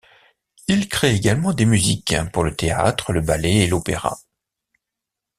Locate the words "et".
3.57-3.67